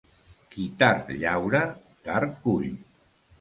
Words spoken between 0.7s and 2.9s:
tard llaura, tard cull.